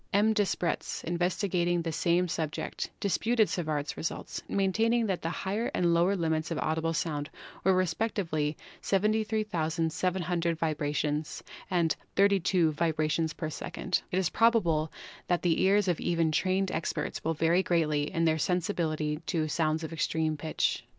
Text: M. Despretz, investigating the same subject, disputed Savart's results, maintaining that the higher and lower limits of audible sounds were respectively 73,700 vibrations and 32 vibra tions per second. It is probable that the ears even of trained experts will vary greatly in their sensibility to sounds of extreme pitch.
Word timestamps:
M. 0.13 0.33
Despretz, 0.33 1.03
investigating 1.03 1.83
the 1.83 1.91
same 1.91 2.27
subject, 2.27 2.89
disputed 2.99 3.47
Savart's 3.49 3.95
results, 3.95 4.41
maintaining 4.49 5.05
that 5.05 5.21
the 5.21 5.29
higher 5.29 5.69
and 5.75 5.93
lower 5.93 6.15
limits 6.15 6.49
of 6.49 6.57
audible 6.57 6.95
sounds 6.95 7.29
were 7.63 7.75
respectively 7.75 8.57
73,700 8.81 10.57
vibrations 10.57 11.43
and 11.69 11.95
32 12.15 12.71
vibra 12.71 13.11
tions 13.11 13.33
per 13.33 13.51
second. 13.51 14.01
It 14.11 14.17
is 14.17 14.31
probable 14.31 14.91
that 15.27 15.43
the 15.43 15.61
ears 15.61 15.87
even 15.87 16.29
of 16.29 16.33
trained 16.33 16.71
experts 16.71 17.23
will 17.23 17.35
vary 17.35 17.61
greatly 17.61 18.11
in 18.11 18.25
their 18.25 18.39
sensibility 18.39 19.17
to 19.27 19.47
sounds 19.47 19.83
of 19.83 19.93
extreme 19.93 20.35
pitch. 20.35 20.83